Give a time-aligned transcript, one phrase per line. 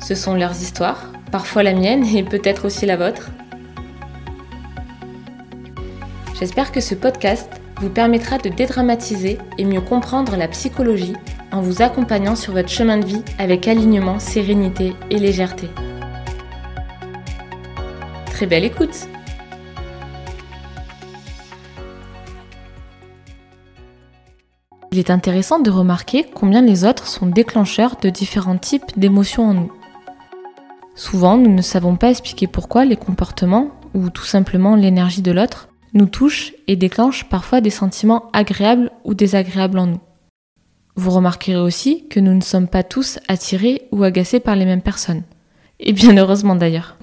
[0.00, 3.30] Ce sont leurs histoires, parfois la mienne et peut-être aussi la vôtre.
[6.38, 11.14] J'espère que ce podcast vous permettra de dédramatiser et mieux comprendre la psychologie
[11.52, 15.68] en vous accompagnant sur votre chemin de vie avec alignement, sérénité et légèreté.
[18.26, 19.08] Très belle écoute
[24.90, 29.54] Il est intéressant de remarquer combien les autres sont déclencheurs de différents types d'émotions en
[29.54, 29.72] nous.
[30.98, 35.68] Souvent, nous ne savons pas expliquer pourquoi les comportements, ou tout simplement l'énergie de l'autre,
[35.94, 40.00] nous touchent et déclenchent parfois des sentiments agréables ou désagréables en nous.
[40.96, 44.82] Vous remarquerez aussi que nous ne sommes pas tous attirés ou agacés par les mêmes
[44.82, 45.22] personnes.
[45.78, 46.96] Et bien heureusement d'ailleurs.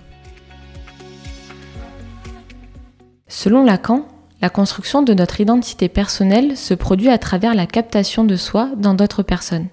[3.29, 4.05] Selon Lacan,
[4.41, 8.93] la construction de notre identité personnelle se produit à travers la captation de soi dans
[8.93, 9.69] d'autres personnes.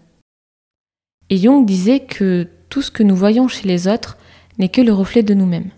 [1.28, 4.16] Et Jung disait que tout ce que nous voyons chez les autres
[4.58, 5.68] n'est que le reflet de nous-mêmes.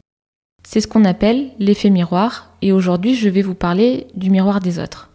[0.63, 4.79] C'est ce qu'on appelle l'effet miroir, et aujourd'hui je vais vous parler du miroir des
[4.79, 5.11] autres.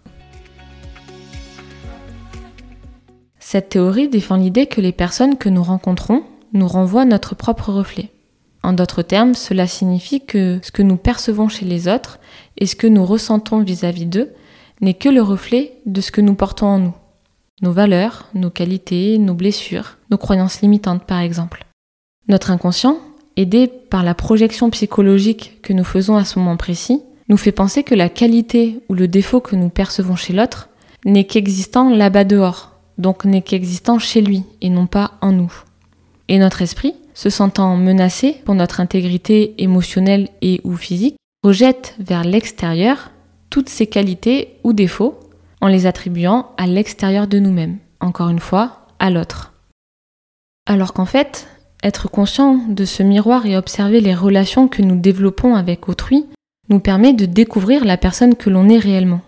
[3.40, 8.10] Cette théorie défend l'idée que les personnes que nous rencontrons nous renvoient notre propre reflet.
[8.62, 12.20] En d'autres termes, cela signifie que ce que nous percevons chez les autres
[12.58, 14.34] et ce que nous ressentons vis-à-vis d'eux
[14.82, 16.96] n'est que le reflet de ce que nous portons en nous.
[17.62, 21.69] Nos valeurs, nos qualités, nos blessures, nos croyances limitantes par exemple.
[22.30, 23.00] Notre inconscient,
[23.38, 27.84] aidé par la projection psychologique que nous faisons à ce moment précis, nous fait penser
[27.84, 30.70] que la qualité ou le défaut que nous percevons chez l'autre
[31.06, 35.52] n'est qu'existant là-bas dehors, donc n'est qu'existant chez lui et non pas en nous.
[36.28, 42.24] Et notre esprit, se sentant menacé pour notre intégrité émotionnelle et ou physique, rejette vers
[42.24, 43.12] l'extérieur
[43.50, 45.20] toutes ces qualités ou défauts
[45.62, 49.52] en les attribuant à l'extérieur de nous-mêmes, encore une fois, à l'autre.
[50.66, 51.48] Alors qu'en fait,
[51.84, 56.26] être conscient de ce miroir et observer les relations que nous développons avec autrui
[56.70, 59.22] nous permet de découvrir la personne que l'on est réellement.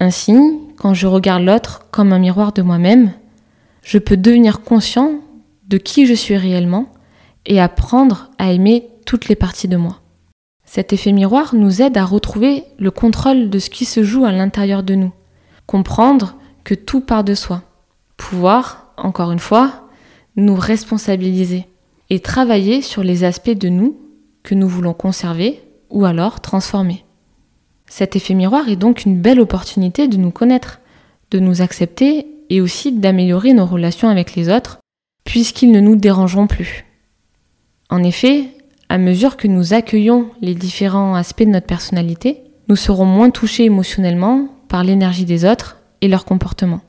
[0.00, 0.34] Ainsi,
[0.76, 3.12] quand je regarde l'autre comme un miroir de moi-même,
[3.82, 5.20] je peux devenir conscient
[5.68, 6.88] de qui je suis réellement
[7.44, 10.00] et apprendre à aimer toutes les parties de moi.
[10.64, 14.32] Cet effet miroir nous aide à retrouver le contrôle de ce qui se joue à
[14.32, 15.12] l'intérieur de nous,
[15.66, 17.62] comprendre que tout part de soi,
[18.16, 19.85] pouvoir, encore une fois,
[20.36, 21.66] nous responsabiliser
[22.10, 23.98] et travailler sur les aspects de nous
[24.42, 25.60] que nous voulons conserver
[25.90, 27.04] ou alors transformer.
[27.86, 30.80] Cet effet miroir est donc une belle opportunité de nous connaître,
[31.30, 34.78] de nous accepter et aussi d'améliorer nos relations avec les autres,
[35.24, 36.84] puisqu'ils ne nous dérangeront plus.
[37.90, 38.48] En effet,
[38.88, 43.64] à mesure que nous accueillons les différents aspects de notre personnalité, nous serons moins touchés
[43.64, 46.80] émotionnellement par l'énergie des autres et leur comportement.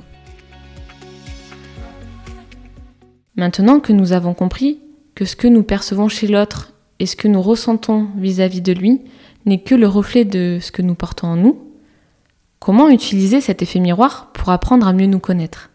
[3.38, 4.80] Maintenant que nous avons compris
[5.14, 9.02] que ce que nous percevons chez l'autre et ce que nous ressentons vis-à-vis de lui
[9.46, 11.62] n'est que le reflet de ce que nous portons en nous,
[12.58, 15.70] comment utiliser cet effet miroir pour apprendre à mieux nous connaître?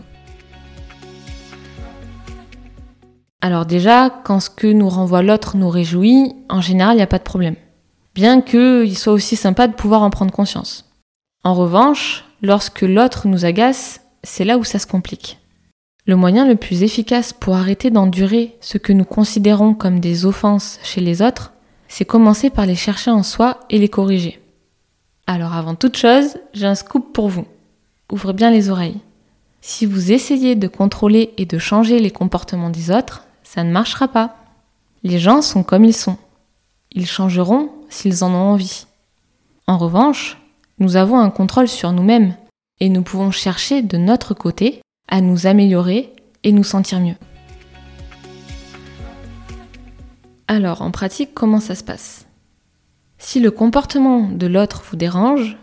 [3.41, 7.07] Alors déjà, quand ce que nous renvoie l'autre nous réjouit, en général, il n'y a
[7.07, 7.57] pas de problème.
[8.17, 10.91] Bien qu'il soit aussi sympa de pouvoir en prendre conscience.
[11.45, 15.39] En revanche, lorsque l'autre nous agace, c'est là où ça se complique.
[16.05, 20.81] Le moyen le plus efficace pour arrêter d'endurer ce que nous considérons comme des offenses
[20.83, 21.53] chez les autres,
[21.87, 24.41] c'est commencer par les chercher en soi et les corriger.
[25.29, 27.47] Alors avant toute chose, j'ai un scoop pour vous.
[28.11, 29.01] Ouvrez bien les oreilles.
[29.61, 34.09] Si vous essayez de contrôler et de changer les comportements des autres, ça ne marchera
[34.09, 34.37] pas.
[35.05, 36.17] Les gens sont comme ils sont.
[36.91, 38.87] Ils changeront s'ils en ont envie.
[39.69, 40.37] En revanche,
[40.81, 42.35] nous avons un contrôle sur nous-mêmes
[42.81, 44.82] et nous pouvons chercher de notre côté
[45.13, 46.11] à nous améliorer
[46.43, 47.17] et nous sentir mieux.
[50.49, 52.27] Alors, en pratique, comment ça se passe?
[53.19, 55.59] Si le comportement de l'autre vous dérange,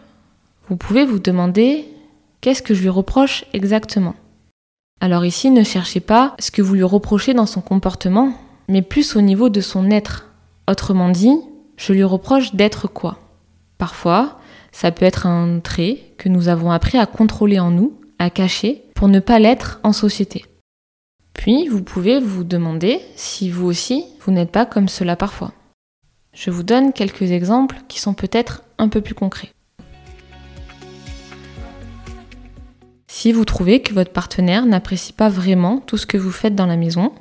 [0.67, 1.85] vous pouvez vous demander
[2.41, 4.13] qu'est-ce que je lui reproche exactement?
[5.01, 8.33] Alors ici, ne cherchez pas ce que vous lui reprochez dans son comportement,
[8.67, 10.29] mais plus au niveau de son être.
[10.69, 11.35] Autrement dit,
[11.75, 13.17] je lui reproche d'être quoi?
[13.79, 14.39] Parfois,
[14.71, 18.83] ça peut être un trait que nous avons appris à contrôler en nous, à cacher,
[18.99, 20.43] pour ne pas l'être en société.
[21.31, 25.53] Puis, vous pouvez vous demander si vous aussi, vous n'êtes pas comme cela parfois.
[26.33, 29.53] Je vous donne quelques exemples qui sont peut-être un peu plus concrets.
[33.07, 36.65] Si vous trouvez que votre partenaire n'apprécie pas vraiment tout ce que vous faites dans
[36.65, 37.13] la maison,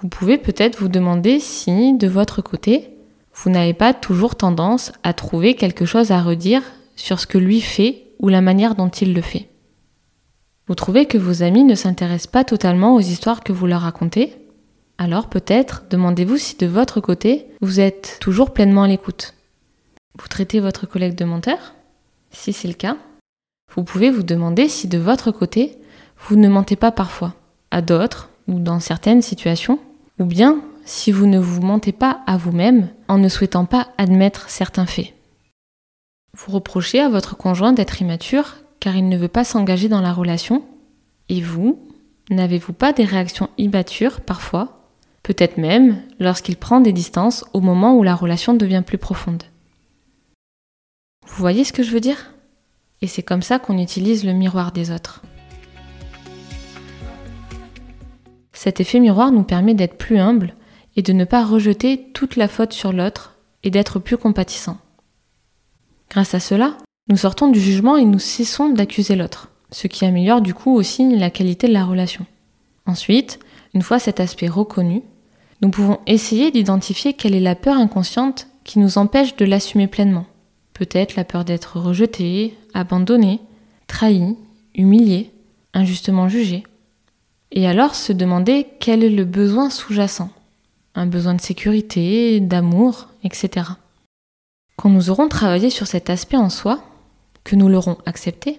[0.00, 2.90] vous pouvez peut-être vous demander si, de votre côté,
[3.34, 6.62] vous n'avez pas toujours tendance à trouver quelque chose à redire
[6.94, 9.48] sur ce que lui fait ou la manière dont il le fait.
[10.68, 14.34] Vous trouvez que vos amis ne s'intéressent pas totalement aux histoires que vous leur racontez?
[14.98, 19.34] Alors peut-être demandez-vous si de votre côté, vous êtes toujours pleinement à l'écoute.
[20.18, 21.74] Vous traitez votre collègue de menteur?
[22.30, 22.96] Si c'est le cas,
[23.74, 25.78] vous pouvez vous demander si de votre côté,
[26.18, 27.34] vous ne mentez pas parfois,
[27.70, 29.78] à d'autres ou dans certaines situations,
[30.18, 34.50] ou bien si vous ne vous mentez pas à vous-même en ne souhaitant pas admettre
[34.50, 35.12] certains faits.
[36.36, 40.12] Vous reprochez à votre conjoint d'être immature car il ne veut pas s'engager dans la
[40.12, 40.64] relation,
[41.28, 41.78] et vous,
[42.30, 44.90] n'avez-vous pas des réactions immatures parfois,
[45.22, 49.42] peut-être même lorsqu'il prend des distances au moment où la relation devient plus profonde
[51.26, 52.32] Vous voyez ce que je veux dire?
[53.02, 55.22] Et c'est comme ça qu'on utilise le miroir des autres.
[58.52, 60.54] Cet effet miroir nous permet d'être plus humble
[60.96, 64.78] et de ne pas rejeter toute la faute sur l'autre et d'être plus compatissant.
[66.08, 70.40] Grâce à cela, nous sortons du jugement et nous cessons d'accuser l'autre, ce qui améliore
[70.40, 72.26] du coup aussi la qualité de la relation.
[72.84, 73.38] Ensuite,
[73.74, 75.02] une fois cet aspect reconnu,
[75.62, 80.26] nous pouvons essayer d'identifier quelle est la peur inconsciente qui nous empêche de l'assumer pleinement.
[80.72, 83.40] Peut-être la peur d'être rejeté, abandonné,
[83.86, 84.36] trahi,
[84.74, 85.30] humilié,
[85.72, 86.64] injustement jugé.
[87.52, 90.30] Et alors se demander quel est le besoin sous-jacent.
[90.94, 93.70] Un besoin de sécurité, d'amour, etc.
[94.76, 96.82] Quand nous aurons travaillé sur cet aspect en soi,
[97.46, 98.58] que nous l'aurons accepté,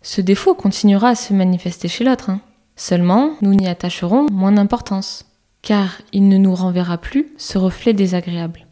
[0.00, 2.30] ce défaut continuera à se manifester chez l'autre.
[2.30, 2.40] Hein.
[2.76, 5.26] Seulement, nous n'y attacherons moins d'importance,
[5.60, 8.68] car il ne nous renverra plus ce reflet désagréable.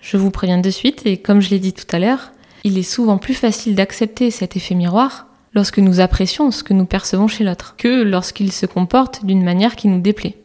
[0.00, 2.32] Je vous préviens de suite, et comme je l'ai dit tout à l'heure,
[2.64, 6.86] il est souvent plus facile d'accepter cet effet miroir lorsque nous apprécions ce que nous
[6.86, 10.38] percevons chez l'autre, que lorsqu'il se comporte d'une manière qui nous déplaît.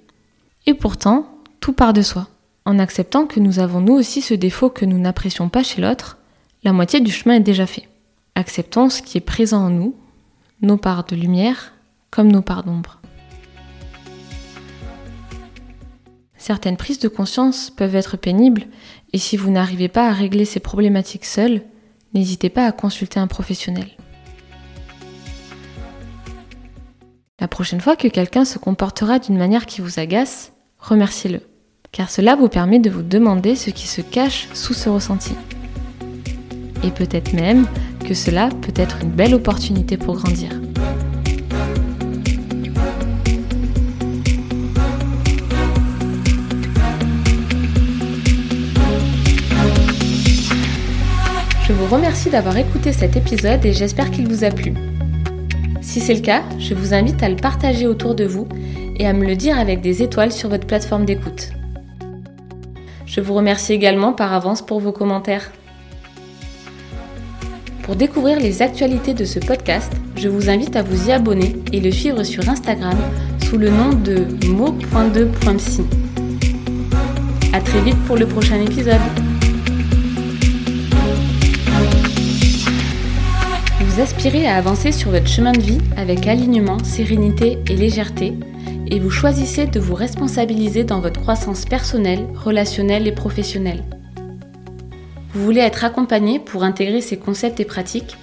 [0.66, 1.28] Et pourtant,
[1.62, 2.28] tout part de soi.
[2.66, 6.18] En acceptant que nous avons nous aussi ce défaut que nous n'apprécions pas chez l'autre,
[6.64, 7.88] la moitié du chemin est déjà fait.
[8.36, 9.96] Acceptons ce qui est présent en nous,
[10.62, 11.74] nos parts de lumière
[12.10, 13.02] comme nos parts d'ombre.
[16.38, 18.66] Certaines prises de conscience peuvent être pénibles
[19.14, 21.62] et si vous n'arrivez pas à régler ces problématiques seul,
[22.14, 23.88] n'hésitez pas à consulter un professionnel.
[27.40, 31.42] La prochaine fois que quelqu'un se comportera d'une manière qui vous agace, remerciez-le,
[31.92, 35.34] car cela vous permet de vous demander ce qui se cache sous ce ressenti.
[36.84, 37.66] Et peut-être même
[38.08, 40.50] que cela peut être une belle opportunité pour grandir.
[51.66, 54.74] Je vous remercie d'avoir écouté cet épisode et j'espère qu'il vous a plu.
[55.82, 58.48] Si c'est le cas, je vous invite à le partager autour de vous
[58.98, 61.52] et à me le dire avec des étoiles sur votre plateforme d'écoute.
[63.06, 65.52] Je vous remercie également par avance pour vos commentaires.
[67.84, 71.80] Pour découvrir les actualités de ce podcast, je vous invite à vous y abonner et
[71.80, 72.98] le suivre sur Instagram
[73.44, 75.84] sous le nom de mo.2.psy.
[77.52, 79.02] A très vite pour le prochain épisode.
[83.94, 88.34] vous aspirez à avancer sur votre chemin de vie avec alignement, sérénité et légèreté,
[88.88, 93.84] et vous choisissez de vous responsabiliser dans votre croissance personnelle, relationnelle et professionnelle.
[95.34, 98.18] Vous voulez être accompagné pour intégrer ces concepts et pratiques?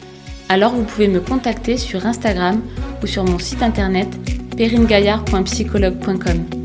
[0.48, 2.62] Alors vous pouvez me contacter sur Instagram
[3.02, 4.08] ou sur mon site internet
[4.56, 6.59] peringaillard.psychologue.com.